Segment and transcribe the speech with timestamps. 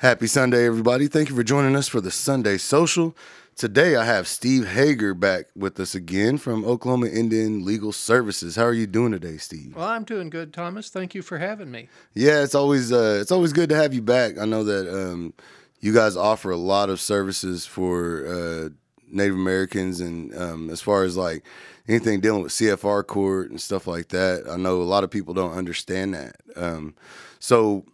[0.00, 1.08] Happy Sunday, everybody.
[1.08, 3.16] Thank you for joining us for the Sunday Social.
[3.56, 8.54] Today, I have Steve Hager back with us again from Oklahoma Indian Legal Services.
[8.54, 9.74] How are you doing today, Steve?
[9.74, 10.88] Well, I'm doing good, Thomas.
[10.88, 11.88] Thank you for having me.
[12.14, 14.38] Yeah, it's always uh, it's always good to have you back.
[14.38, 15.34] I know that um,
[15.80, 18.68] you guys offer a lot of services for uh,
[19.10, 21.42] Native Americans, and um, as far as like
[21.88, 25.34] anything dealing with CFR court and stuff like that, I know a lot of people
[25.34, 26.36] don't understand that.
[26.54, 26.94] Um,
[27.40, 27.84] so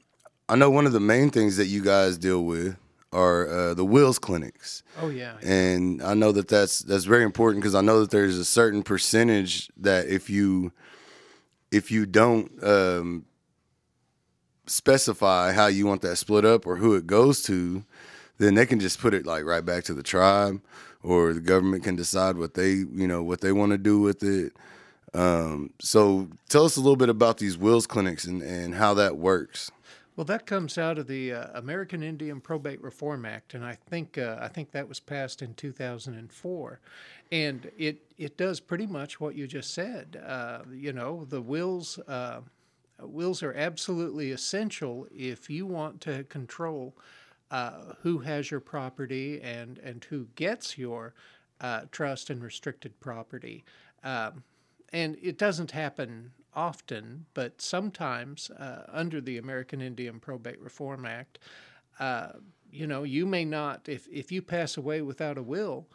[0.49, 2.77] I know one of the main things that you guys deal with
[3.13, 4.83] are uh, the wills clinics.
[5.01, 5.37] Oh yeah.
[5.43, 8.83] And I know that that's that's very important because I know that there's a certain
[8.83, 10.73] percentage that if you
[11.71, 13.25] if you don't um,
[14.67, 17.85] specify how you want that split up or who it goes to,
[18.39, 20.61] then they can just put it like right back to the tribe,
[21.03, 24.23] or the government can decide what they you know what they want to do with
[24.23, 24.53] it.
[25.15, 29.17] Um, so tell us a little bit about these wills clinics and, and how that
[29.17, 29.71] works.
[30.17, 34.17] Well, that comes out of the uh, American Indian Probate Reform Act, and I think
[34.17, 36.81] uh, I think that was passed in 2004,
[37.33, 40.23] and it it does pretty much what you just said.
[40.25, 42.43] Uh, you know, the wills uh,
[43.01, 46.97] wills are absolutely essential if you want to control
[47.51, 51.13] uh, who has your property and and who gets your
[51.61, 53.65] uh, trust and restricted property.
[54.05, 54.45] Um,
[54.93, 61.39] and it doesn't happen often, but sometimes uh, under the American Indian Probate Reform Act,
[61.99, 62.29] uh,
[62.71, 65.87] you know, you may not, if, if you pass away without a will,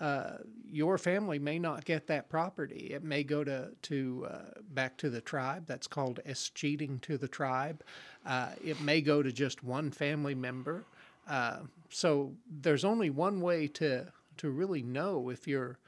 [0.00, 2.90] uh, your family may not get that property.
[2.92, 4.38] It may go to, to uh,
[4.72, 5.66] back to the tribe.
[5.66, 7.84] That's called escheating to the tribe.
[8.26, 10.84] Uh, it may go to just one family member.
[11.28, 11.58] Uh,
[11.90, 14.06] so there's only one way to,
[14.38, 15.78] to really know if you're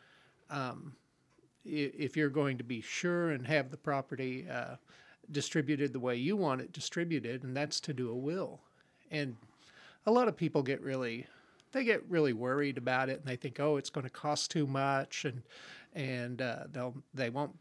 [0.51, 0.95] um,
[1.67, 4.77] if you're going to be sure and have the property uh,
[5.31, 8.61] distributed the way you want it distributed, and that's to do a will.
[9.11, 9.37] And
[10.07, 11.27] a lot of people get really
[11.73, 14.67] they get really worried about it, and they think, oh, it's going to cost too
[14.67, 15.43] much, and
[15.95, 17.53] and uh, they'll they won't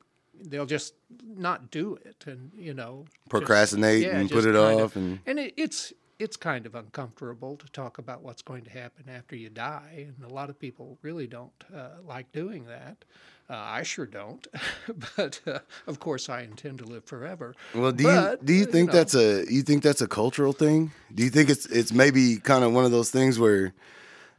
[0.46, 0.94] they'll just
[1.24, 5.20] not do it, and you know procrastinate just, yeah, and put it off, of, and
[5.26, 9.36] and it, it's it's kind of uncomfortable to talk about what's going to happen after
[9.36, 13.04] you die, and a lot of people really don't uh, like doing that.
[13.48, 14.48] Uh, I sure don't,
[15.18, 17.54] but uh, of course I intend to live forever.
[17.76, 20.08] Well, do but, you do you think you know, that's a you think that's a
[20.08, 20.92] cultural thing?
[21.14, 23.74] Do you think it's it's maybe kind of one of those things where,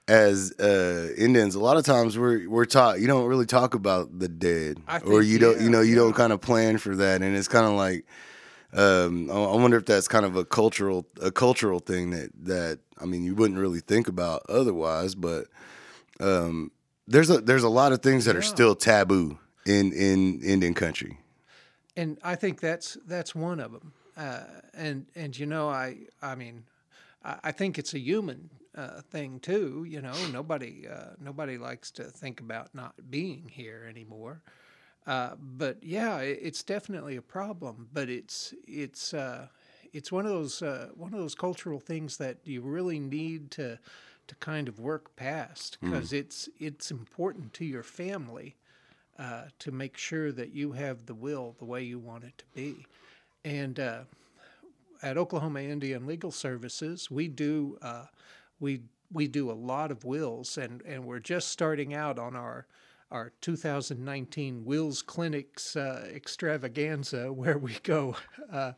[0.08, 4.18] as uh, Indians, a lot of times we're we're taught you don't really talk about
[4.18, 6.00] the dead, think, or you don't yeah, you know you yeah.
[6.00, 8.04] don't kind of plan for that, and it's kind of like.
[8.72, 13.04] Um, I wonder if that's kind of a cultural a cultural thing that that I
[13.06, 15.46] mean you wouldn't really think about otherwise, but
[16.20, 16.72] um,
[17.06, 18.40] there's a there's a lot of things that yeah.
[18.40, 21.18] are still taboo in in Indian country,
[21.96, 23.92] and I think that's that's one of them.
[24.16, 24.44] Uh,
[24.74, 26.64] and and you know I I mean
[27.24, 29.86] I, I think it's a human uh, thing too.
[29.88, 34.42] You know nobody uh, nobody likes to think about not being here anymore.
[35.06, 37.88] Uh, but yeah, it, it's definitely a problem.
[37.92, 39.48] But it's it's uh,
[39.92, 43.78] it's one of those uh, one of those cultural things that you really need to
[44.28, 46.18] to kind of work past because mm.
[46.18, 48.56] it's it's important to your family
[49.18, 52.44] uh, to make sure that you have the will the way you want it to
[52.54, 52.86] be.
[53.44, 54.00] And uh,
[55.02, 58.06] at Oklahoma Indian Legal Services, we do uh,
[58.60, 58.82] we
[59.12, 62.66] we do a lot of wills, and and we're just starting out on our
[63.10, 68.16] our 2019 Wills Clinics uh, extravaganza, where we go.
[68.52, 68.72] Uh,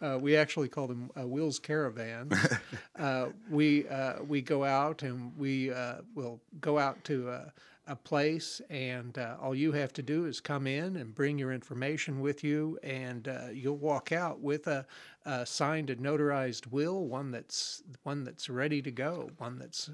[0.00, 2.34] uh, we actually call them uh, Wills Caravans.
[2.96, 5.72] Uh, we uh, we go out and we
[6.14, 7.52] will go out to a,
[7.88, 12.20] a place, and all you have to do is come in and bring your information
[12.20, 14.86] with you, and you'll walk out with a,
[15.26, 19.90] a, signed and notarized will, one that's one that's ready to go, one that's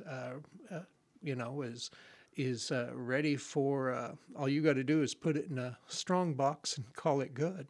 [1.22, 1.90] you know is
[2.36, 5.78] is uh, ready for uh, all you got to do is put it in a
[5.88, 7.66] strong box and call it good.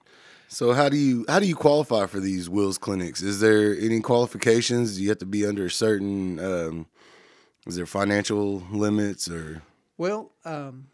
[0.48, 3.22] So how do you how do you qualify for these wills clinics?
[3.22, 4.96] Is there any qualifications?
[4.96, 6.38] Do you have to be under certain?
[6.38, 6.86] Um,
[7.66, 9.62] is there financial limits or?
[9.96, 10.88] Well, um,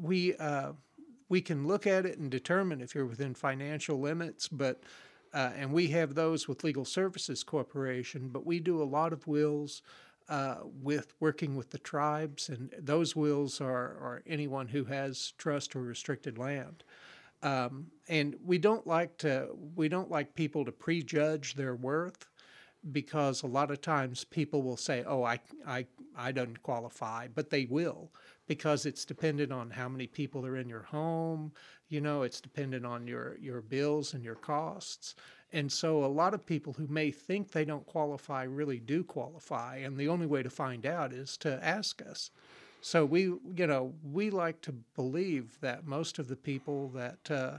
[0.00, 0.72] we uh,
[1.28, 4.82] we can look at it and determine if you're within financial limits, but.
[5.32, 9.26] Uh, and we have those with Legal Services Corporation, but we do a lot of
[9.26, 9.82] wills
[10.28, 15.76] uh, with working with the tribes, and those wills are, are anyone who has trust
[15.76, 16.84] or restricted land.
[17.42, 22.26] Um, and we don't like to we don't like people to prejudge their worth
[22.92, 25.86] because a lot of times people will say, "Oh, I I
[26.16, 28.10] I don't qualify," but they will
[28.46, 31.52] because it's dependent on how many people are in your home.
[31.88, 35.14] You know, it's dependent on your your bills and your costs.
[35.52, 39.76] And so a lot of people who may think they don't qualify really do qualify.
[39.76, 42.30] And the only way to find out is to ask us.
[42.80, 47.58] So we, you know, we like to believe that most of the people that uh,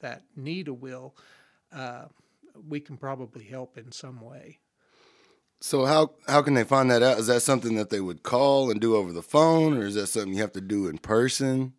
[0.00, 1.14] that need a will,
[1.72, 2.06] uh,
[2.68, 4.58] we can probably help in some way.
[5.60, 7.18] So how how can they find that out?
[7.18, 10.08] Is that something that they would call and do over the phone, or is that
[10.08, 11.72] something you have to do in person?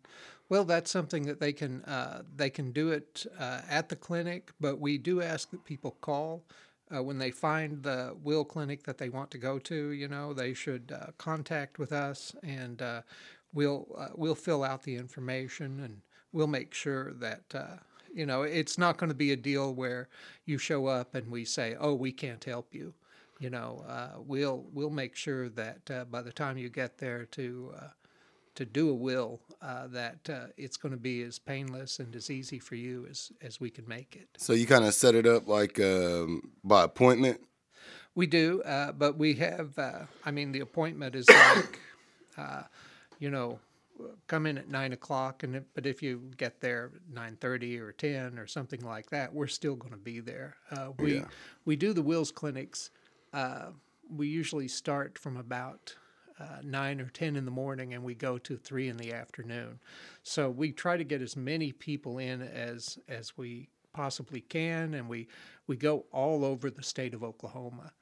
[0.48, 4.50] Well, that's something that they can uh, they can do it uh, at the clinic,
[4.60, 6.44] but we do ask that people call
[6.94, 9.90] uh, when they find the will clinic that they want to go to.
[9.90, 13.02] You know, they should uh, contact with us, and uh,
[13.52, 16.00] we'll uh, we'll fill out the information, and
[16.32, 17.78] we'll make sure that.
[18.16, 20.08] You know, it's not going to be a deal where
[20.44, 22.94] you show up and we say, "Oh, we can't help you."
[23.38, 23.84] You know,
[24.26, 27.74] we'll we'll make sure that by the time you get there to
[28.56, 32.30] to do a will uh, that uh, it's going to be as painless and as
[32.30, 34.28] easy for you as, as we can make it.
[34.38, 37.40] So you kind of set it up like um, by appointment?
[38.14, 41.80] We do, uh, but we have, uh, I mean, the appointment is like,
[42.38, 42.62] uh,
[43.18, 43.58] you know,
[44.26, 48.38] come in at nine o'clock, and but if you get there nine thirty or ten
[48.38, 50.56] or something like that, we're still going to be there.
[50.70, 51.24] Uh, we yeah.
[51.64, 52.90] we do the wills clinics.
[54.08, 55.94] we usually start from about
[56.38, 59.78] uh, nine or ten in the morning and we go to three in the afternoon.
[60.22, 65.08] So we try to get as many people in as as we possibly can, and
[65.08, 65.28] we
[65.66, 67.92] we go all over the state of Oklahoma.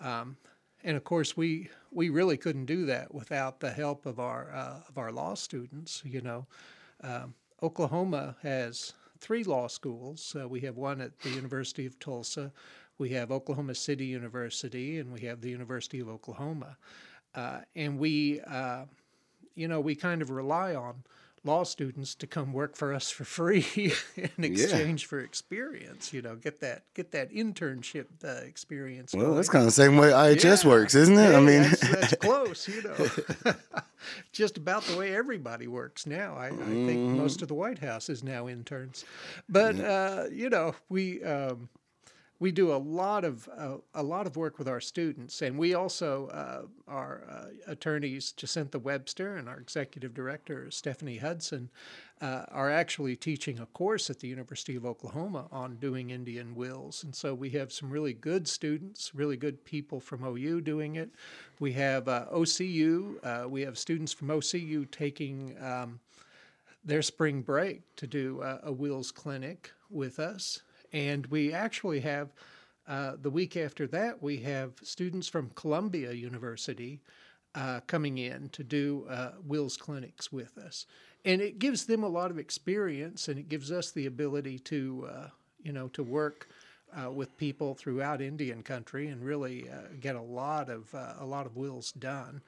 [0.00, 0.36] Um,
[0.84, 4.80] and of course, we we really couldn't do that without the help of our uh,
[4.88, 6.02] of our law students.
[6.04, 6.46] You know,
[7.02, 10.36] um, Oklahoma has three law schools.
[10.38, 12.52] Uh, we have one at the University of Tulsa,
[12.98, 16.76] we have Oklahoma City University, and we have the University of Oklahoma.
[17.34, 18.84] Uh, and we, uh,
[19.56, 21.02] you know, we kind of rely on
[21.44, 23.66] law students to come work for us for free
[24.16, 25.08] in exchange yeah.
[25.08, 26.12] for experience.
[26.12, 29.14] You know, get that get that internship uh, experience.
[29.14, 29.36] Well, going.
[29.36, 30.70] that's kind of the same way IHS yeah.
[30.70, 31.30] works, isn't it?
[31.30, 32.68] Hey, I mean, that's, that's close.
[32.68, 33.54] You know,
[34.32, 36.34] just about the way everybody works now.
[36.36, 36.86] I, I mm-hmm.
[36.86, 39.04] think most of the White House is now interns,
[39.48, 39.84] but yeah.
[39.84, 41.22] uh, you know, we.
[41.22, 41.68] Um,
[42.40, 45.74] we do a lot of uh, a lot of work with our students, and we
[45.74, 51.70] also uh, our uh, attorneys Jacinta Webster and our executive director Stephanie Hudson
[52.20, 57.04] uh, are actually teaching a course at the University of Oklahoma on doing Indian wills,
[57.04, 61.10] and so we have some really good students, really good people from OU doing it.
[61.60, 65.56] We have uh, OCU, uh, we have students from OCU taking.
[65.60, 66.00] Um,
[66.86, 70.60] their spring break to do a wills clinic with us
[70.94, 72.32] and we actually have,
[72.86, 77.00] uh, the week after that, we have students from Columbia University
[77.56, 80.86] uh, coming in to do uh, Wills clinics with us.
[81.24, 85.08] And it gives them a lot of experience and it gives us the ability to,
[85.10, 85.28] uh,
[85.62, 86.48] you know, to work.
[86.96, 91.44] Uh, with people throughout Indian country and really uh, get a lot of a lot
[91.44, 92.40] of wills done,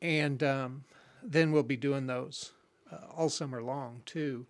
[0.00, 0.84] and um,
[1.22, 2.52] then we'll be doing those
[3.14, 4.46] all summer long too.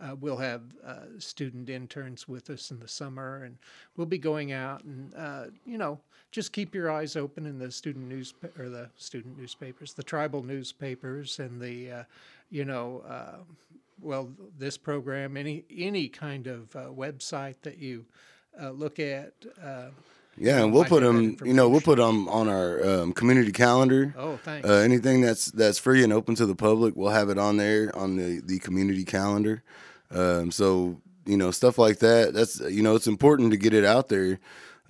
[0.00, 3.56] Uh, we'll have uh, student interns with us in the summer, and
[3.96, 5.98] we'll be going out and uh, you know
[6.30, 10.42] just keep your eyes open in the student news or the student newspapers, the tribal
[10.42, 12.02] newspapers, and the uh,
[12.50, 13.38] you know uh,
[14.02, 14.28] well
[14.58, 18.04] this program, any any kind of uh, website that you
[18.72, 19.32] look at.
[20.38, 21.36] Yeah, and we'll put them.
[21.44, 24.14] You know, we'll put them on our um, community calendar.
[24.18, 24.68] Oh, thanks.
[24.68, 27.94] Uh, anything that's that's free and open to the public, we'll have it on there
[27.96, 29.62] on the the community calendar.
[30.10, 32.34] Um, so you know stuff like that.
[32.34, 34.38] That's you know it's important to get it out there.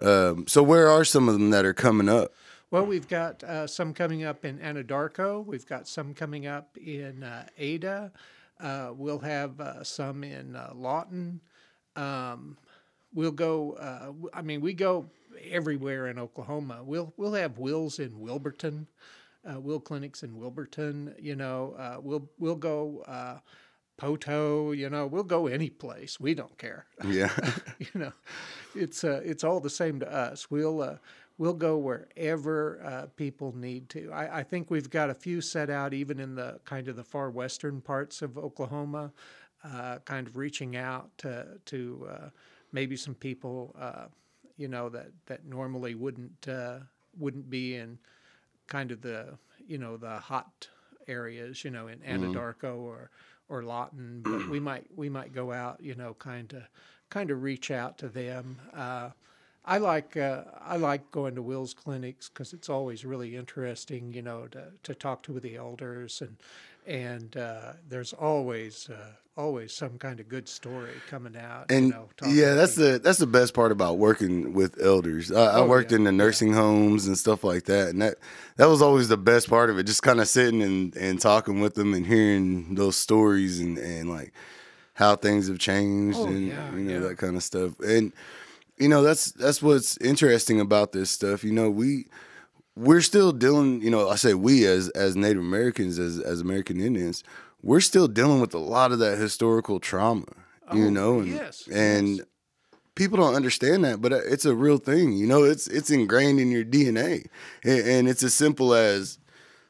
[0.00, 2.32] Um, so where are some of them that are coming up?
[2.70, 5.46] Well, we've got uh, some coming up in Anadarko.
[5.46, 8.12] We've got some coming up in uh, Ada.
[8.60, 11.40] Uh, we'll have uh, some in uh, Lawton.
[11.94, 12.58] Um,
[13.14, 13.72] we'll go.
[13.74, 15.06] Uh, I mean, we go
[15.50, 16.80] everywhere in Oklahoma.
[16.82, 18.86] We'll we'll have wills in Wilburton,
[19.44, 21.14] will clinics in Wilburton.
[21.18, 23.40] You know, we'll we'll go
[23.98, 26.20] Poteau, you know, we'll go any place.
[26.20, 26.86] We don't care.
[27.06, 27.32] Yeah.
[27.78, 28.12] you know,
[28.74, 30.50] it's uh, it's all the same to us.
[30.50, 30.96] We'll uh,
[31.38, 34.10] we'll go wherever uh, people need to.
[34.12, 37.04] I, I, think we've got a few set out even in the kind of the
[37.04, 39.12] far western parts of Oklahoma,
[39.64, 42.28] uh, kind of reaching out to to uh,
[42.72, 44.06] maybe some people, uh,
[44.56, 46.46] you know, that that normally wouldn't
[47.18, 47.98] wouldn't be in
[48.66, 50.68] kind of the you know the hot
[51.08, 52.25] areas, you know, in mm-hmm.
[52.25, 52.84] Anadarko mm-hmm.
[52.84, 53.10] or
[53.48, 56.62] or Lawton, but we might we might go out, you know, kind of
[57.10, 58.58] kind of reach out to them.
[58.75, 59.10] Uh,
[59.64, 64.22] I like uh, I like going to Will's clinics because it's always really interesting, you
[64.22, 66.36] know, to, to talk to the elders and
[66.86, 71.70] and uh, there's always uh, always some kind of good story coming out.
[71.70, 72.92] And you know, yeah, that's people.
[72.92, 75.32] the that's the best part about working with elders.
[75.32, 78.16] I, I Oh, worked yeah, in the nursing homes and stuff like that, and that
[78.56, 79.84] that was always the best part of it.
[79.84, 84.08] Just kind of sitting and, and talking with them and hearing those stories and, and
[84.08, 84.32] like
[84.94, 87.08] how things have changed Oh, and yeah, you know yeah.
[87.08, 87.78] that kind of stuff.
[87.80, 88.12] And
[88.78, 91.44] you know that's that's what's interesting about this stuff.
[91.44, 92.06] You know we
[92.76, 93.83] we're still dealing.
[93.83, 97.25] You know I say we as as Native Americans as as American Indians,
[97.62, 100.26] we're still dealing with a lot of that historical trauma.
[100.73, 102.26] you Oh, know, and, yes, and yes.
[102.95, 105.12] people don't understand that, but uh, it's a real thing.
[105.12, 107.26] You know, it's it's ingrained in your DNA,
[107.64, 109.18] and, and it's as simple as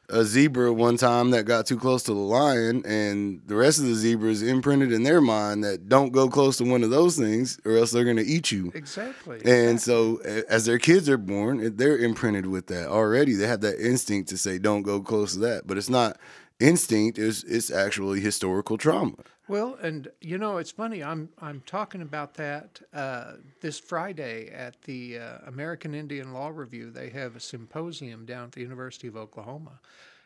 [0.09, 3.85] a zebra one time that got too close to the lion, and the rest of
[3.85, 7.59] the zebras imprinted in their mind that don't go close to one of those things,
[7.65, 8.71] or else they're going to eat you.
[8.73, 9.41] exactly.
[9.43, 10.17] And so,
[10.49, 13.33] as their kids are born, they're imprinted with that already.
[13.33, 16.17] They have that instinct to say, "Don't go close to that," but it's not
[16.59, 19.15] instinct; it's it's actually historical trauma.
[19.49, 21.01] Well, and you know, it's funny.
[21.03, 26.91] I'm I'm talking about that uh, this Friday at the uh, American Indian Law Review.
[26.91, 29.79] They have a symposium down at the University of Oklahoma,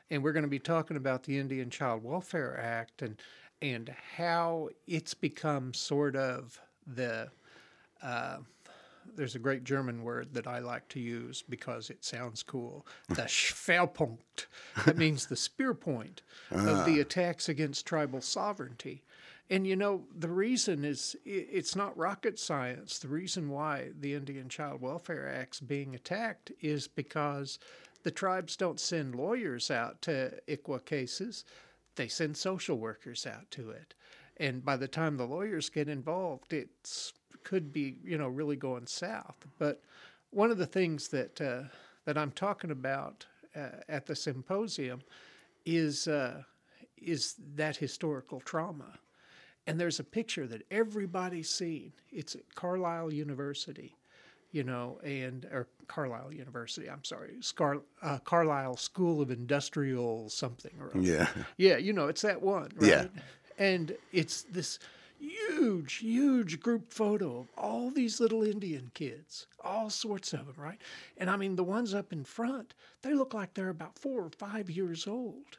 [0.10, 3.22] and we're going to be talking about the Indian Child Welfare Act and
[3.62, 7.30] and how it's become sort of the
[8.01, 8.38] uh,
[9.16, 12.86] there's a great German word that I like to use because it sounds cool.
[13.10, 14.46] The Schwerpunkt.
[14.86, 19.04] That means the spear point of the attacks against tribal sovereignty.
[19.51, 22.98] And you know, the reason is it's not rocket science.
[23.00, 27.60] The reason why the Indian Child Welfare Act's being attacked is because
[28.03, 31.43] the tribes don't send lawyers out to ICWA cases,
[31.98, 33.93] they send social workers out to it.
[34.38, 36.70] And by the time the lawyers get involved, it
[37.43, 39.46] could be you know really going south.
[39.60, 39.81] But
[40.29, 41.63] one of the things that uh,
[42.05, 45.01] that I'm talking about uh, at the symposium
[45.65, 46.43] is uh,
[46.96, 48.98] is that historical trauma.
[49.68, 51.94] And there's a picture that everybody's seen.
[52.12, 53.96] It's at Carlisle University,
[54.51, 56.89] you know, and or Carlisle University.
[56.89, 61.00] I'm sorry, Scar, uh, Carlisle School of Industrial something or other.
[61.00, 61.27] Yeah,
[61.58, 62.89] Yeah, you know, it's that one, right?
[62.89, 63.06] Yeah.
[63.58, 64.80] And it's this
[65.22, 70.82] huge, huge group photo of all these little Indian kids, all sorts of them, right?
[71.18, 74.32] And I mean, the ones up in front, they look like they're about four or
[74.32, 75.58] five years old.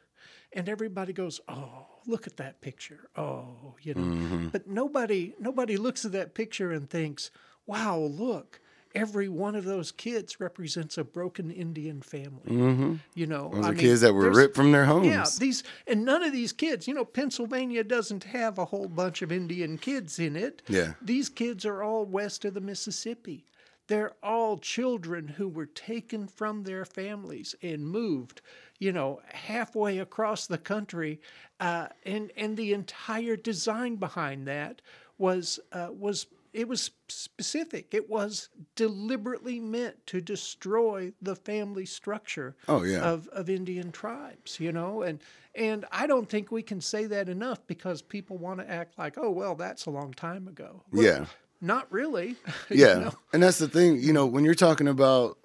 [0.55, 4.03] And everybody goes, "Oh, look at that picture!" Oh, you know.
[4.03, 4.49] Mm-hmm.
[4.49, 7.31] But nobody, nobody looks at that picture and thinks,
[7.67, 8.61] "Wow, look!
[8.95, 12.95] Every one of those kids represents a broken Indian family." Mm-hmm.
[13.15, 15.07] You know, those I are mean, kids that were ripped from their homes.
[15.07, 19.23] yeah, these and none of these kids, you know, Pennsylvania doesn't have a whole bunch
[19.23, 20.61] of Indian kids in it.
[20.69, 20.93] Yeah.
[21.01, 23.47] These kids are all west of the Mississippi.
[23.89, 28.41] They're all children who were taken from their families and moved,
[28.79, 31.21] you know, halfway across the country,
[31.61, 34.83] uh, and and the entire design behind that
[35.19, 37.95] was uh, was it was specific.
[37.95, 43.11] It was deliberately meant to destroy the family structure Oh, yeah.
[43.11, 45.23] of, of Indian tribes, you know, and
[45.55, 49.17] and I don't think we can say that enough because people want to act like,
[49.19, 50.85] oh well, that's a long time ago.
[50.91, 51.27] Well, Yeah.
[51.63, 52.31] Not really.
[52.69, 53.13] you Yeah, know?
[53.33, 54.01] and that's the thing.
[54.03, 55.39] You know, when you're talking about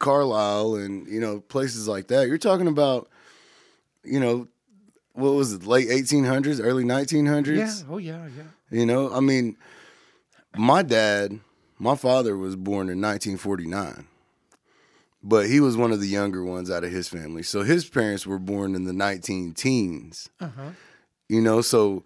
[0.00, 3.08] Carlisle and you know places like that, you're talking about,
[4.02, 4.48] you know,
[5.12, 7.56] what was it, late 1800s, early 1900s?
[7.56, 7.74] yeah.
[7.88, 8.44] Oh yeah, yeah.
[8.78, 9.56] You know, I mean,
[10.56, 11.38] my dad,
[11.78, 14.06] my father was born in 1949,
[15.22, 17.42] but he was one of the younger ones out of his family.
[17.42, 20.30] So his parents were born in the 19 teens.
[20.40, 20.70] Uh-huh.
[21.28, 22.04] You know, so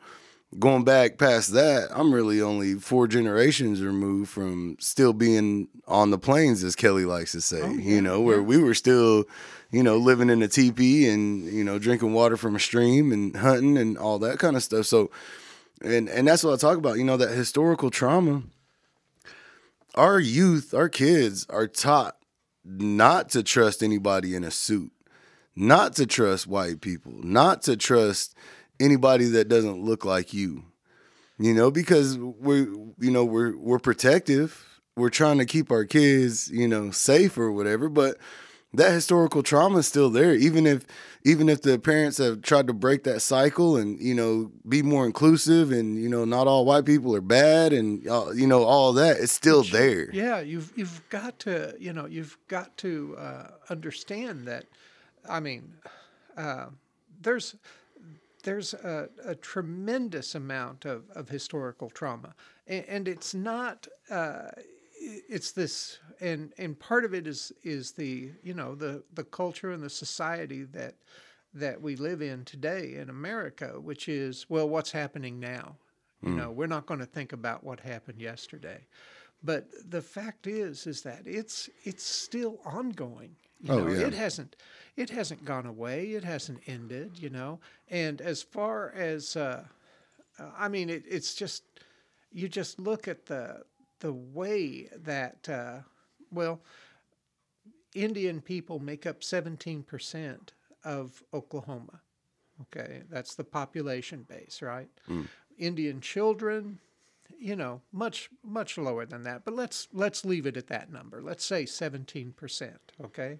[0.58, 6.18] going back past that, I'm really only four generations removed from still being on the
[6.18, 7.62] plains, as Kelly likes to say.
[7.62, 9.24] Oh, you know, where we were still,
[9.70, 13.36] you know, living in a teepee and you know drinking water from a stream and
[13.36, 14.86] hunting and all that kind of stuff.
[14.86, 15.10] So,
[15.82, 16.98] and and that's what I talk about.
[16.98, 18.42] You know, that historical trauma.
[19.94, 22.16] Our youth, our kids are taught
[22.64, 24.90] not to trust anybody in a suit,
[25.54, 28.34] not to trust white people, not to trust
[28.80, 30.64] anybody that doesn't look like you.
[31.38, 34.80] You know, because we're you know, we're we're protective.
[34.96, 38.18] We're trying to keep our kids, you know, safe or whatever, but
[38.74, 40.84] that historical trauma is still there even if
[41.24, 45.06] even if the parents have tried to break that cycle and you know be more
[45.06, 48.92] inclusive and you know not all white people are bad and uh, you know all
[48.92, 53.46] that it's still there Yeah, you've you've got to you know you've got to uh,
[53.70, 54.66] understand that.
[55.28, 55.74] I mean,
[56.36, 56.66] uh,
[57.22, 57.56] there's
[58.44, 62.34] there's a, a tremendous amount of, of historical trauma,
[62.66, 63.88] and, and it's not.
[64.10, 64.50] Uh,
[65.28, 69.72] it's this, and and part of it is is the you know the the culture
[69.72, 70.94] and the society that
[71.52, 75.76] that we live in today in America, which is well, what's happening now?
[76.22, 78.86] You know, we're not going to think about what happened yesterday.
[79.42, 83.36] But the fact is, is that it's it's still ongoing.
[83.60, 84.06] You Oh, know, yeah.
[84.06, 84.56] it hasn't
[84.96, 86.06] it hasn't gone away.
[86.12, 87.18] It hasn't ended.
[87.18, 89.64] You know, and as far as uh,
[90.38, 91.62] uh, I mean, it, it's just
[92.32, 93.62] you just look at the
[94.00, 95.78] the way that uh,
[96.32, 96.60] well,
[97.94, 100.52] Indian people make up seventeen percent
[100.84, 102.00] of Oklahoma.
[102.62, 104.88] Okay, that's the population base, right?
[105.58, 106.78] Indian children,
[107.38, 109.44] you know, much much lower than that.
[109.44, 111.20] But let's let's leave it at that number.
[111.22, 112.92] Let's say seventeen percent.
[113.04, 113.38] Okay,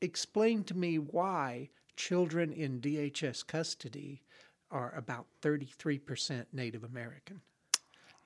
[0.00, 4.22] explain to me why children in DHS custody
[4.70, 7.40] are about thirty three percent Native American.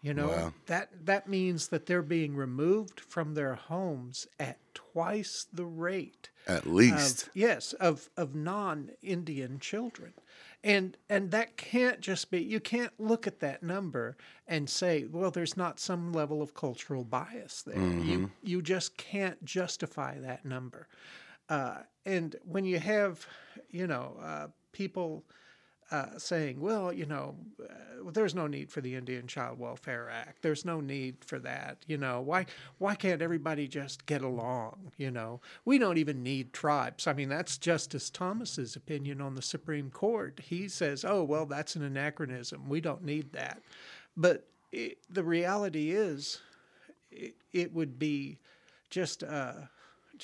[0.02, 0.52] You know Wow.
[0.66, 6.66] that that means that they're being removed from their homes at twice the rate At
[6.66, 7.22] least.
[7.22, 10.12] of, yes of of non-indian children
[10.62, 15.30] and and that can't just be you can't look at that number and say well
[15.30, 18.24] there's not some level of cultural bias there you mm-hmm.
[18.42, 20.86] you just can't justify that number
[21.48, 23.26] uh, and when you have
[23.70, 25.24] you know uh, people
[25.90, 30.42] uh, saying, well, you know, uh, there's no need for the Indian Child Welfare Act.
[30.42, 31.84] There's no need for that.
[31.86, 32.46] You know, why
[32.78, 34.92] why can't everybody just get along?
[34.96, 37.06] You know, we don't even need tribes.
[37.06, 40.40] I mean, that's Justice Thomas's opinion on the Supreme Court.
[40.42, 42.68] He says, oh, well, that's an anachronism.
[42.68, 43.60] We don't need that.
[44.16, 46.40] But it, the reality is,
[47.10, 48.38] it, it would be
[48.90, 49.68] just a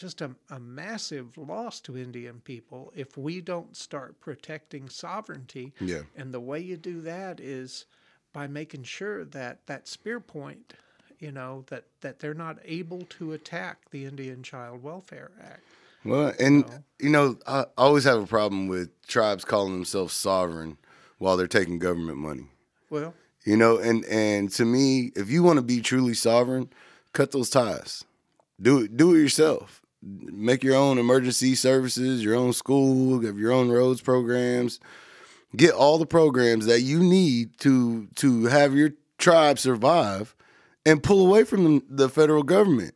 [0.01, 5.73] just a, a massive loss to Indian people if we don't start protecting sovereignty.
[5.81, 6.03] Yeah.
[6.17, 7.85] And the way you do that is
[8.33, 10.75] by making sure that that spear point,
[11.19, 15.63] you know, that, that they're not able to attack the Indian Child Welfare Act.
[16.05, 16.65] Well, and
[16.99, 20.79] you know, I I always have a problem with tribes calling themselves sovereign
[21.19, 22.47] while they're taking government money.
[22.89, 23.13] Well,
[23.45, 26.71] You know, and and to me, if you want to be truly sovereign,
[27.13, 28.03] cut those ties.
[28.59, 29.80] Do it do it yourself.
[30.03, 34.81] Make your own emergency services, your own school, have your own roads programs.
[35.57, 40.35] Get all the programs that you need to to have your tribe survive
[40.87, 42.95] and pull away from the, federal government.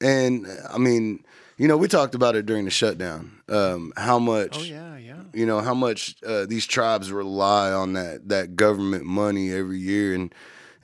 [0.00, 1.24] And I mean,
[1.56, 3.32] you know, we talked about it during the shutdown.
[3.48, 5.22] Um, how much oh yeah, yeah.
[5.32, 10.14] you know how much uh, these tribes rely on that that government money every year
[10.14, 10.34] and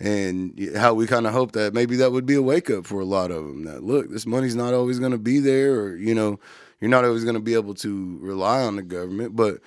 [0.00, 3.00] and how we kind of hope that maybe that would be a wake up for
[3.00, 5.96] a lot of them that look this money's not always going to be there or
[5.96, 6.38] you know
[6.80, 9.34] you're not always going to be able to rely on the government.
[9.34, 9.60] But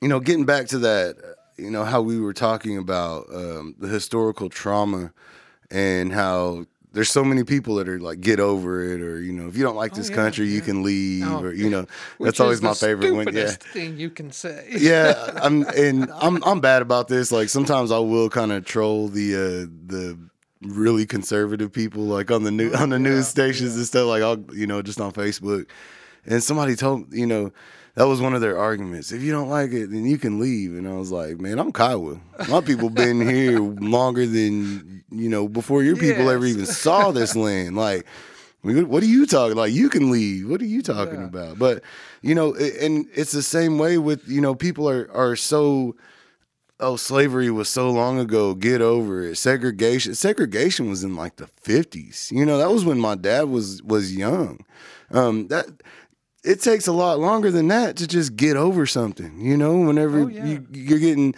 [0.00, 1.16] you know getting back to that
[1.56, 5.12] you know how we were talking about um, the historical trauma
[5.70, 9.48] and how there's so many people that are like get over it or you know
[9.48, 11.86] if you don't like this yeah, country you can leave Oh, or you know
[12.22, 14.66] that's always my favorite one yeah thing you can say.
[14.74, 17.30] yeah, I'm and I'm I'm bad about this.
[17.32, 20.18] Like sometimes I will kind of troll the uh the
[20.62, 24.22] really conservative people like on the new on the Yeah, news stations and stuff like
[24.22, 25.66] I'll you know just on Facebook.
[26.26, 27.52] And somebody told you know
[27.94, 29.12] that was one of their arguments.
[29.12, 30.72] If you don't like it, then you can leave.
[30.74, 32.20] And I was like, man, I'm Kiowa.
[32.48, 37.36] My people been here longer than you know before your people ever even saw this
[37.36, 37.76] land.
[37.76, 38.06] Like
[38.62, 39.56] what what are you talking?
[39.56, 40.48] Like you can leave.
[40.48, 41.26] What are you talking Yeah.
[41.26, 41.58] about?
[41.58, 41.82] But
[42.22, 45.96] you know, and it's the same way with you know people are are so.
[46.80, 48.54] Oh, slavery was so long ago.
[48.56, 49.36] Get over it.
[49.36, 50.16] Segregation.
[50.16, 52.28] Segregation was in like the fifties.
[52.34, 54.64] You know, that was when my dad was was young.
[55.12, 55.66] Um, that
[56.44, 59.40] it takes a lot longer than that to just get over something.
[59.40, 60.44] You know, whenever Oh, yeah.
[60.44, 61.34] you, you're getting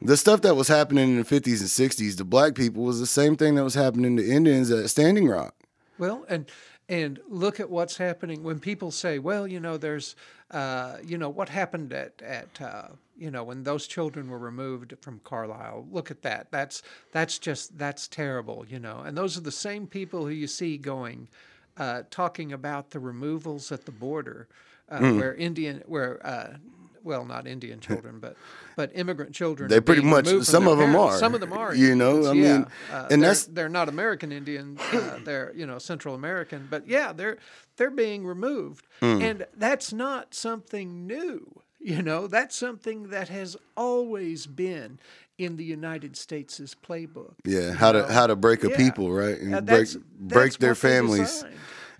[0.00, 3.06] the stuff that was happening in the fifties and sixties to black people was the
[3.06, 5.54] same thing that was happening to Indians at Standing Rock.
[5.98, 6.46] Well, and
[6.88, 10.16] and look at what's happening when people say, "Well, you know, there's,
[10.52, 14.94] uh, you know, what happened at at uh, you know when those children were removed
[15.00, 15.86] from Carlisle.
[15.90, 16.46] Look at that.
[16.50, 20.46] That's that's just that's terrible, you know." And those are the same people who you
[20.46, 21.28] see going,
[21.78, 24.48] uh, talking about the removals at the border,
[24.88, 25.18] uh, Hmm.
[25.18, 26.56] where Indian, where uh,
[27.04, 28.36] well, not Indian children, but
[28.76, 29.68] but immigrant children.
[29.70, 30.98] They pretty much- some of parents.
[30.98, 31.74] are, Some of them are.
[31.74, 32.52] you know, Indians, I yeah.
[32.58, 34.78] mean, Uh, and they're- that's- they're not American Indian.
[34.92, 37.38] Uh, they're you know Central American, but yeah, they're
[37.76, 39.22] they're being removed, Hmm.
[39.22, 41.62] and that's not something new.
[41.80, 44.98] You know, that's something that has always been
[45.38, 47.34] in the United States' playbook.
[47.44, 48.76] Yeah, how to how to break a Yeah.
[48.76, 49.38] people, right?
[49.38, 51.44] And break that's- break that's their families.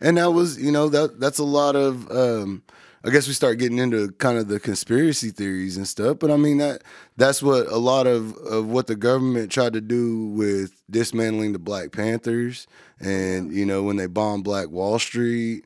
[0.00, 2.62] And that was, you know, that that's a lot of um
[3.04, 6.36] I guess we start getting into kind of the conspiracy theories and stuff, but I
[6.36, 6.82] mean that
[7.16, 11.60] that's what a lot of, of what the government tried to do with dismantling the
[11.60, 12.66] Black Panthers
[12.98, 15.64] and you know when they bombed Black Wall Street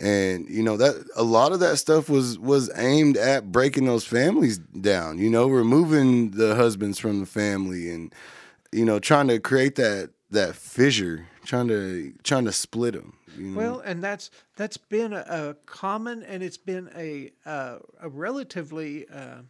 [0.00, 4.04] and you know that a lot of that stuff was was aimed at breaking those
[4.04, 5.18] families down.
[5.18, 8.12] You know, removing the husbands from the family, and
[8.72, 13.16] you know, trying to create that that fissure, trying to trying to split them.
[13.36, 13.58] You know?
[13.58, 19.08] Well, and that's that's been a, a common, and it's been a uh, a relatively.
[19.08, 19.42] Uh,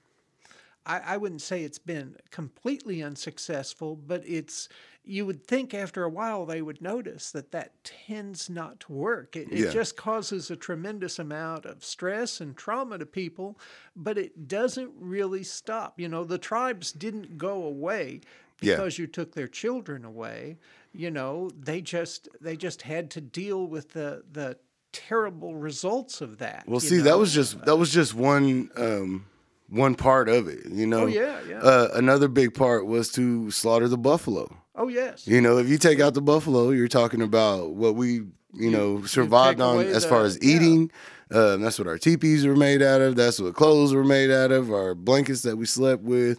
[0.87, 4.69] I, I wouldn't say it's been completely unsuccessful, but it's
[5.05, 9.37] you would think after a while they would notice that that tends not to work.
[9.37, 9.67] It, Yeah.
[9.69, 13.59] it just causes a tremendous amount of stress and trauma to people,
[13.95, 16.01] but it doesn't really stop.
[16.01, 18.21] You know, the tribes didn't go away
[18.61, 18.77] Yeah.
[18.77, 20.59] because you took their children away.
[20.93, 24.57] You know, they just they just had to deal with the the
[24.93, 26.65] terrible results of that.
[26.67, 29.27] Well, see, that was just that was just one um,
[29.69, 30.67] one part of it.
[30.71, 31.01] You know.
[31.03, 31.59] Oh, yeah, yeah.
[31.59, 34.57] Uh, another big part was to slaughter the buffalo.
[34.75, 35.27] Oh yes.
[35.27, 38.23] You know, if you take out the buffalo, you're talking about what we
[38.55, 40.57] you, know survived take on as the- far as yeah.
[40.57, 40.91] eating.
[41.31, 43.17] Um, that's what our teepees were made out of.
[43.17, 44.71] That's what clothes were made out of.
[44.71, 46.39] Our blankets that we slept with.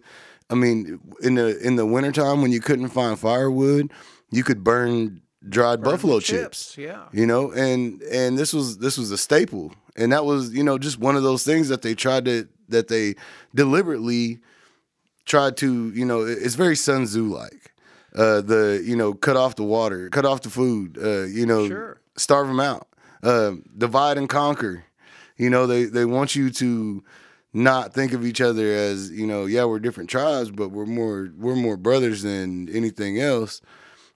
[0.49, 3.91] I mean, in the in the wintertime when you couldn't find firewood,
[4.31, 7.03] you could burn dried Burn buffalo chips Yeah.
[7.13, 10.79] you know and and this was this was a staple and that was you know
[10.79, 13.13] just one of those things that they tried to that they
[13.53, 14.39] deliberately
[15.25, 17.64] tried to you know it's very sun tzu like
[18.15, 21.67] uh the you know cut off the water cut off the food uh you know
[21.67, 22.01] Sure.
[22.17, 22.87] starve them out.
[23.23, 24.85] Um divide and conquer.
[25.37, 27.03] You know they they want you to
[27.53, 31.29] not think of each other as you know yeah we're different tribes but we're more
[31.37, 33.61] we're more brothers than anything else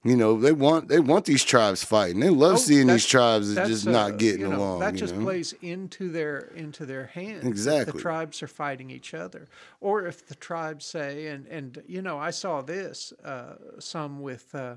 [0.03, 3.53] you know they want they want these tribes fighting they love Oh, seeing these tribes
[3.53, 5.23] just not getting you know, along That you just know?
[5.23, 7.45] plays into their into their hands.
[7.45, 7.93] Exactly.
[7.93, 9.49] the tribes are fighting each other,
[9.81, 14.53] or if the tribes say, and and you know, I saw this uh, some with.
[14.55, 14.75] Uh,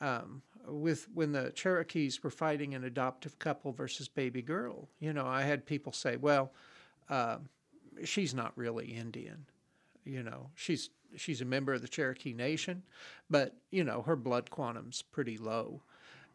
[0.00, 5.24] um, with when the Cherokees were fighting an adoptive couple versus baby girl, you know,
[5.24, 6.50] I had people say, "Well,
[7.08, 7.38] uh,
[8.04, 9.46] she's not really Indian.
[10.04, 12.82] You know, she's she's a member of the Cherokee Nation,
[13.28, 15.82] but you know, her blood quantum's pretty low."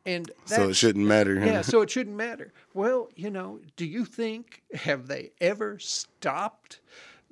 [0.06, 1.46] And so it shouldn't matter huh?
[1.46, 2.54] yeah, so it shouldn't matter.
[2.74, 6.80] Well, you know, do you think have they ever stopped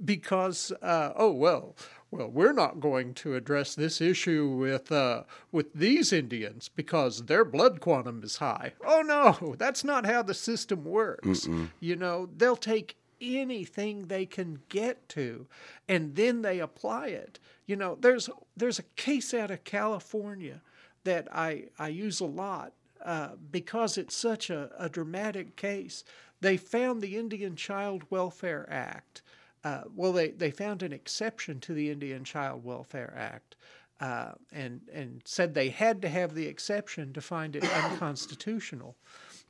[0.04, 1.76] because uh, oh well,
[2.12, 7.44] well we're not going to address this issue with uh, with these Indians because their
[7.44, 8.74] blood quantum is high.
[8.86, 11.48] Oh no, that's not how the system works.
[11.80, 15.48] You know, they'll take anything they can get to
[15.88, 17.40] and then they apply it.
[17.66, 20.62] You know, there's there's a case out of California
[21.04, 26.04] that I, I use a lot uh, because it's such a, a dramatic case.
[26.42, 29.22] They found the Indian Child Welfare Act.
[29.64, 33.56] Uh, well, they, they found an exception to the Indian Child Welfare Act
[34.00, 38.96] uh, and, and said they had to have the exception to find it unconstitutional.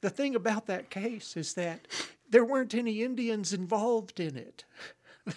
[0.01, 1.87] The thing about that case is that
[2.29, 4.63] there weren't any Indians involved in it.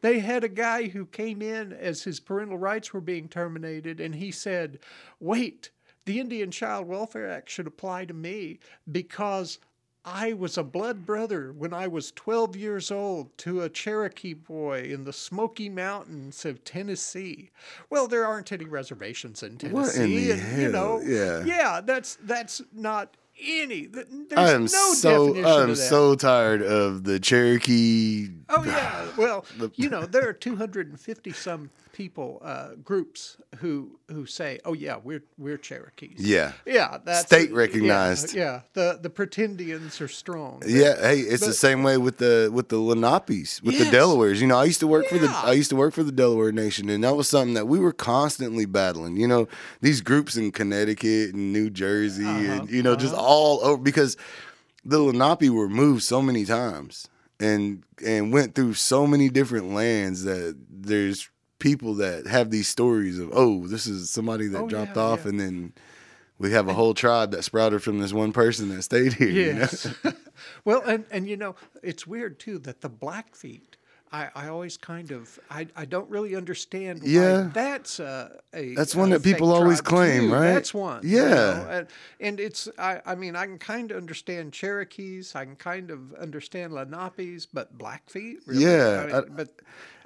[0.00, 4.16] They had a guy who came in as his parental rights were being terminated, and
[4.16, 4.80] he said,
[5.20, 5.70] Wait,
[6.06, 8.58] the Indian Child Welfare Act should apply to me
[8.90, 9.58] because
[10.04, 14.90] I was a blood brother when I was 12 years old to a Cherokee boy
[14.92, 17.50] in the Smoky Mountains of Tennessee.
[17.90, 20.30] Well, there aren't any reservations in Tennessee.
[20.32, 21.44] In and, you know, Yeah.
[21.44, 23.86] yeah, that's that's not any.
[23.86, 28.28] th- There's I am no so definition I am so tired of the Cherokee.
[28.48, 29.06] Oh yeah.
[29.16, 29.44] Well,
[29.76, 35.22] you know, there are 250 some people uh, groups who who say, "Oh yeah, we're
[35.38, 36.52] we're Cherokees." Yeah.
[36.66, 38.34] Yeah, that's state recognized.
[38.34, 40.62] Yeah, the the Pretendians are strong.
[40.66, 44.40] Yeah, hey, it's the same way with the with the Lenapes, with the Delawares.
[44.40, 46.52] You know, I used to work for the I used to work for the Delaware
[46.52, 49.16] Nation, and that was something that we were constantly battling.
[49.16, 49.48] You know,
[49.80, 54.16] these groups in Connecticut and New Jersey, Uh-huh, and you know, just all over because
[54.84, 57.08] the Lenape were moved so many times
[57.40, 61.29] and and went through so many different lands that there's
[61.60, 65.20] people that have these stories of oh, this is somebody that Oh, dropped yeah, off,
[65.24, 65.28] yeah.
[65.30, 65.72] and then.
[66.38, 69.28] We have a whole tribe that sprouted from this one person that stayed here.
[69.28, 70.12] you know?
[70.64, 73.76] Well, and and you know, it's weird too that the Blackfeet.
[74.12, 77.02] I, I always kind of I, I don't really understand.
[77.02, 77.50] Why Yeah.
[77.52, 80.32] that's a, a That's one that people always claim, too.
[80.34, 80.52] right?
[80.54, 81.00] That's one.
[81.04, 81.28] you Yeah.
[81.28, 81.86] know, And,
[82.20, 85.36] and it's I, I mean I can kind of understand Cherokees.
[85.36, 88.38] I can kind of understand Lenapes, but Blackfeet.
[88.46, 88.64] Really?
[88.64, 89.48] Yeah, I mean, I- but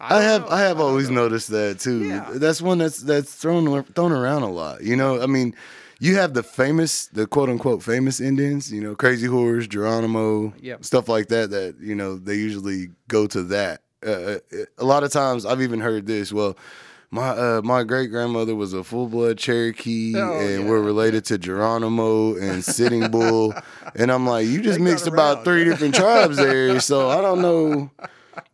[0.01, 0.49] I don't have know.
[0.49, 1.23] I have always know.
[1.23, 2.05] noticed that too.
[2.05, 2.31] Yeah.
[2.35, 4.83] That's one that's that's thrown thrown around a lot.
[4.83, 5.55] You know, I mean,
[6.01, 8.71] you have the famous, the quote unquote famous Indians.
[8.73, 10.85] You know, Crazy Horse, Geronimo, Yep.
[10.85, 11.51] stuff like that.
[11.51, 13.81] That you know they usually go to that.
[14.05, 14.39] Uh,
[14.79, 16.33] a lot of times, I've even heard this.
[16.33, 16.57] Well,
[17.11, 20.69] my uh, my great grandmother was a full blood Cherokee, Oh, and yeah.
[20.69, 23.55] we're related to Geronimo and Sitting Bull,
[23.95, 27.41] and I'm like, you just They mixed about three different tribes there, so I don't
[27.41, 27.91] know.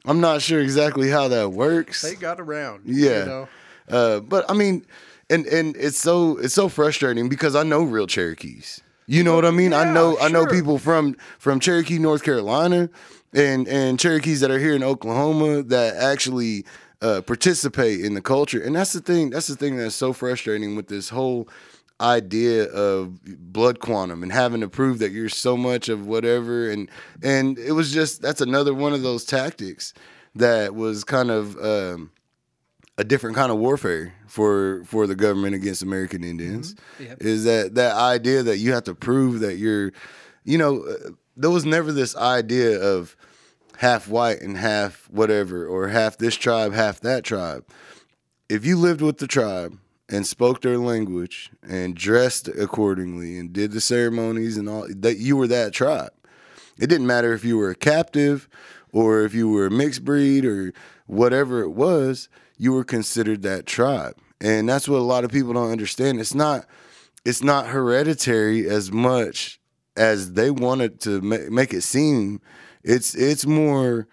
[0.04, 2.02] I'm not sure exactly how that works.
[2.02, 2.82] They got around.
[2.84, 3.18] Yeah.
[3.20, 3.48] You know?
[3.88, 4.84] Uh, but I mean,
[5.30, 8.80] and and it's so it's so frustrating because I know real Cherokees.
[9.06, 9.72] You know what I mean?
[9.72, 12.88] I Yeah, know I know people from from Cherokee, North Carolina,
[13.34, 16.64] and and Cherokees that are here in Oklahoma that actually
[17.02, 18.60] uh, participate in the culture.
[18.62, 19.30] And that's the thing.
[19.30, 21.48] That's the thing that's so frustrating with this whole
[22.00, 23.20] idea of
[23.52, 26.88] blood quantum and having to prove that you're so much of whatever and
[27.22, 29.92] and it was just that's another one of those tactics
[30.34, 32.10] that was kind of um
[32.96, 37.18] a different kind of warfare for for the government against American Indians Yep.
[37.20, 39.92] is that that idea that you have to prove that you're
[40.44, 43.14] you know uh, there was never this idea of
[43.80, 47.64] half white and half whatever or half this tribe half that tribe
[48.48, 53.72] if you lived with the tribe and spoke their language and dressed accordingly and did
[53.72, 56.12] the ceremonies and all that you were that tribe
[56.78, 58.48] it didn't matter if you were a captive
[58.92, 60.72] or if you were a mixed breed or
[61.06, 64.16] whatever it was, you were considered that tribe.
[64.40, 66.20] And that's what a lot of people don't understand.
[66.20, 66.66] It's not
[67.24, 69.60] it's not hereditary as much
[69.94, 72.40] as they wanted to make it seem.
[72.82, 74.06] It's it's more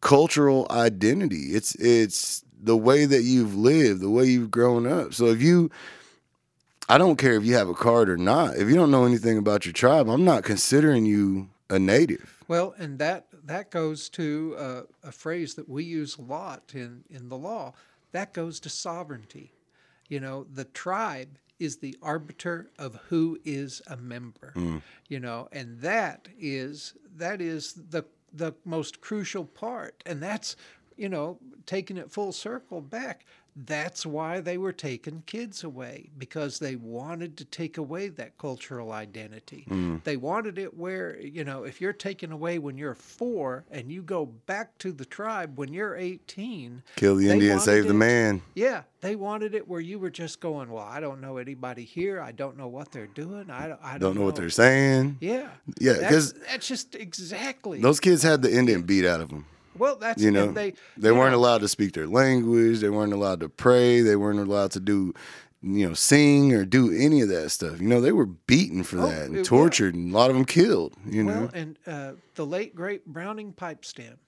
[0.00, 1.54] cultural identity.
[1.54, 5.14] It's it's the way that you've lived, the way you've grown up.
[5.14, 5.70] So if you
[6.88, 8.56] I don't care if you have a card or not.
[8.56, 12.42] If you don't know anything about your tribe, I'm not considering you a native.
[12.48, 17.28] Well, and that that goes to a phrase that we use a lot in in
[17.28, 17.74] the law.
[18.12, 19.52] That goes to sovereignty.
[20.08, 24.52] You know, the tribe is the arbiter of who is a member.
[24.56, 24.82] Mm.
[25.08, 30.56] You know, and that is that is the the most crucial part, and that's
[30.96, 33.24] you know taking it full circle back.
[33.66, 38.92] That's why they were taking kids away because they wanted to take away that cultural
[38.92, 39.66] identity.
[39.68, 40.04] Mm.
[40.04, 44.02] They wanted it where, you know, if you're taken away when you're four and you
[44.02, 48.42] go back to the tribe when you're 18, Kill the Indian, save the man.
[48.54, 52.20] yeah, they wanted it where you were just going, well, I don't know anybody here.
[52.20, 53.50] I don't know what they're doing.
[53.50, 55.16] I don't, I don't, Don't know what they're saying.
[55.20, 55.48] Yeah.
[55.80, 57.80] Yeah, That's, 'cause that's just exactly.
[57.80, 59.46] Those kids had the Indian beat out of them.
[59.78, 62.80] Well, that's You know, they they weren't know, allowed to speak their language.
[62.80, 64.00] They weren't allowed to pray.
[64.00, 65.14] They weren't allowed to do,
[65.62, 67.80] you know, sing or do any of that stuff.
[67.80, 69.44] You know, they were beaten for Oh, that and it- yeah.
[69.44, 70.94] tortured, and a lot of them killed.
[71.08, 74.18] You know, Well, and uh, the late great Browning Pipestem,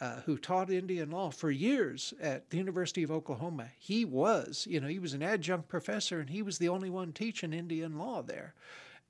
[0.00, 4.80] uh, who taught Indian law for years at the University of Oklahoma, he was, you
[4.80, 8.22] know, he was an adjunct professor, and he was the only one teaching Indian law
[8.22, 8.54] there,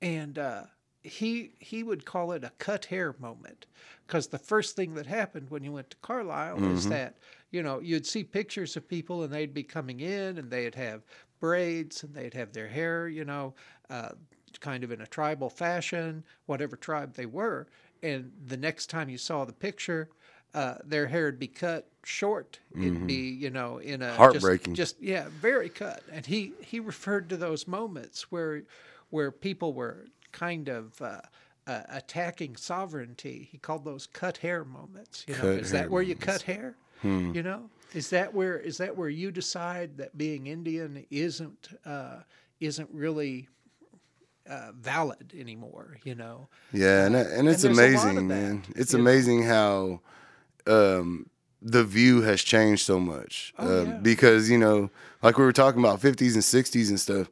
[0.01, 0.63] and uh,
[1.03, 3.65] he he would call it a cut hair moment,
[4.05, 7.17] because the first thing that happened when you went to Carlisle is that
[7.51, 11.03] you know you'd see pictures of people, and they'd be coming in, and they'd have
[11.39, 13.53] braids, and they'd have their hair, you know.
[13.89, 14.09] Uh,
[14.61, 17.67] kind of in a tribal fashion, whatever tribe they were.
[18.01, 20.09] And the next time you saw the picture,
[20.55, 22.59] uh, their hair would be cut short.
[22.75, 24.73] It'd be, you know, in a just- Heartbreaking.
[24.73, 26.01] Just, yeah, very cut.
[26.11, 28.63] And he he referred to those moments where
[29.11, 31.01] where people were kind of.
[31.01, 31.21] Uh,
[31.67, 35.23] uh, attacking sovereignty, he called those cut hair moments.
[35.27, 36.75] You know, Cut is that where you cut hair?
[37.03, 42.21] You know, is that where is that where you decide that being Indian isn't uh,
[42.59, 43.49] isn't really
[44.49, 45.97] uh, valid anymore?
[46.03, 48.63] You know, yeah, and and it's there's a lot of amazing, that, man.
[48.75, 49.03] It's you know.
[49.03, 50.01] amazing how
[50.65, 51.29] um,
[51.61, 53.93] the view has changed so much Oh, um, yeah.
[53.97, 54.89] because you know,
[55.21, 57.29] like we were talking about fifties and sixties and stuff.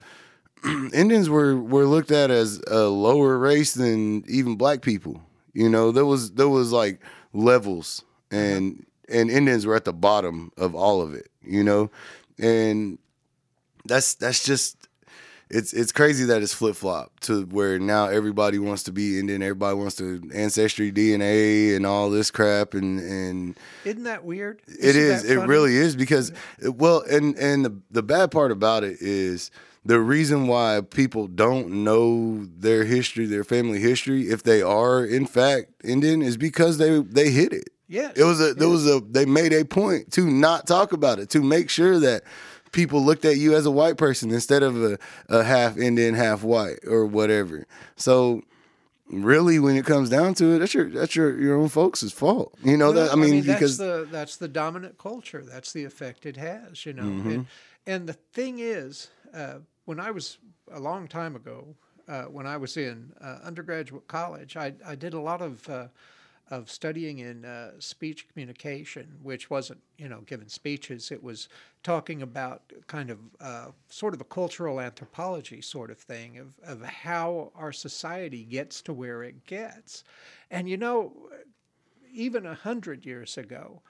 [0.93, 5.21] Indians were were looked at as a lower race than even black people.
[5.53, 7.01] You know, there was there was like
[7.33, 11.29] levels, and and Indians were at the bottom of all of it.
[11.43, 11.89] You know,
[12.37, 12.97] and
[13.85, 14.87] that's that's just
[15.49, 19.41] it's it's crazy that it's flip flop to where now everybody wants to be Indian,
[19.41, 24.61] everybody wants to ancestry DNA and all this crap, and and isn't that weird?
[24.67, 25.23] it Isn't is.
[25.23, 29.49] that It really is because, well, and and the the bad part about it is
[29.87, 35.25] the reason why people don't know their history, their family history, if they are in
[35.25, 37.69] fact Indian, is because they they hid it.
[37.87, 41.19] Yeah, It was a there was a they made a point to not talk about
[41.19, 42.23] it to make sure that
[42.73, 46.43] people looked at you as a white person instead of a, a half Indian, half
[46.43, 47.65] white or whatever.
[47.95, 48.41] So
[49.09, 52.53] really when it comes down to it, that's your that's your your own folks' fault.
[52.61, 55.43] You know Well, that I mean, that's because the that's the dominant culture.
[55.49, 57.03] That's the effect it has, you know.
[57.03, 57.29] Mm-hmm.
[57.29, 57.45] And,
[57.85, 60.37] and the thing is, uh, when I was
[60.73, 61.73] a long time ago,
[62.09, 65.87] uh, when I was in uh, undergraduate college, I, I did a lot of uh,
[66.49, 71.09] of studying in uh, speech communication, which wasn't you know giving speeches.
[71.09, 71.47] It was
[71.83, 76.81] talking about kind of uh, sort of a cultural anthropology sort of thing of of
[76.83, 80.03] how our society gets to where it gets,
[80.51, 81.13] and you know,
[82.13, 83.81] even a hundred years ago,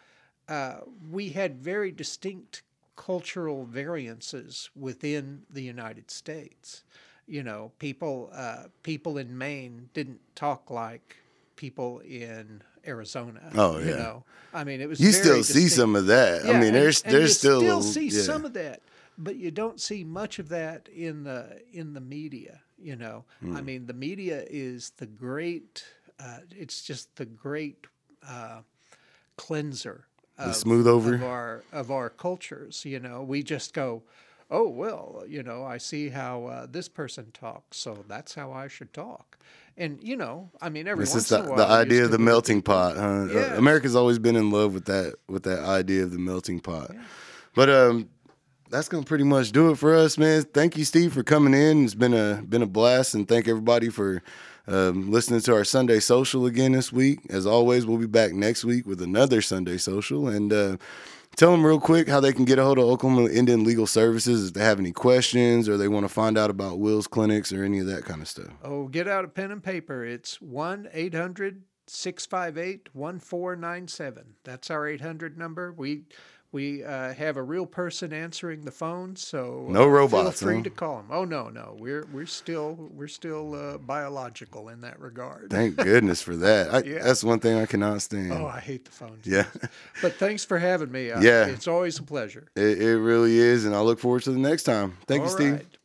[0.47, 0.77] uh,
[1.09, 2.61] we had very distinct
[2.97, 6.83] cultural variances within the United States.
[7.27, 11.15] You know, people uh, people in Maine didn't talk like
[11.55, 13.41] people in Arizona.
[13.55, 13.95] Oh, You yeah.
[13.97, 16.43] know, I mean, it was You still see some of that.
[16.43, 18.21] I mean, and- there's and there's you still, still see yeah.
[18.21, 18.81] some of that,
[19.17, 22.61] but you don't see much of that in the in the media.
[22.79, 23.57] You know, Hmm.
[23.57, 25.83] I mean, the media is the great.
[26.19, 27.87] Uh, it's just the great
[28.27, 28.61] uh,
[29.35, 30.05] cleanser.
[30.37, 31.15] Of, smooth over?
[31.15, 32.85] of our of our cultures.
[32.85, 34.03] You know, we just go.
[34.49, 38.69] Oh well, you know, I see how uh, this person talks, so that's how I
[38.69, 39.37] should talk.
[39.75, 42.05] And you know, I mean, every It's once just the, in a while, the idea
[42.05, 42.95] of the melting pot.
[42.95, 43.01] Huh?
[43.01, 43.57] Uh, Yeah.
[43.57, 46.91] America's always been in love with that with that idea of the melting pot.
[47.55, 48.09] But um,
[48.69, 50.43] that's gonna pretty much do it for us, man.
[50.43, 51.83] Thank you, Steve, for coming in.
[51.83, 54.21] It's been a been a blast, and thank everybody for
[54.67, 57.19] um, listening to our Sunday social again this week.
[57.29, 60.77] As always, we'll be back next week with another Sunday social, and uh,
[61.35, 64.49] tell them real quick how they can get a hold of Oklahoma Indian Legal Services
[64.49, 67.63] if they have any questions or they want to find out about Will's clinics or
[67.63, 68.51] any of that kind of stuff.
[68.63, 70.03] Oh, get out a pen and paper.
[70.03, 74.35] It's 1 800 658 1497.
[74.43, 75.71] That's our 800 number.
[75.71, 76.03] We
[76.57, 80.57] we uh, have a real person answering the phone, so No uh, robots, Feel free
[80.57, 80.63] huh?
[80.63, 81.07] to call them.
[81.11, 85.51] Oh no, no, we're we're still we're still uh, biological in that regard.
[85.51, 86.73] Thank goodness for that.
[86.73, 87.03] I, Yeah.
[87.03, 88.31] That's one thing I cannot stand.
[88.33, 89.19] Oh, I hate the phone.
[89.23, 89.45] yeah,
[90.01, 91.11] But thanks for having me.
[91.11, 91.45] Uh, Yeah.
[91.45, 92.47] it's always a pleasure.
[92.55, 94.97] it, it really is, and I look forward to the next time.
[95.05, 95.53] Thank you, Steve.
[95.53, 95.76] right.